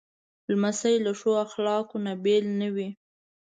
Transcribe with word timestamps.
لمسی 0.49 0.95
له 1.05 1.11
ښو 1.19 1.31
اخلاقو 1.45 1.95
نه 2.05 2.13
بېل 2.23 2.45
نه 2.61 2.67
وي. 2.75 2.89